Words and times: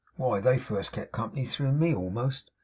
Why, 0.15 0.39
they 0.39 0.57
first 0.57 0.93
kept 0.93 1.11
company 1.11 1.45
through 1.45 1.73
me, 1.73 1.93
a'most. 1.93 2.49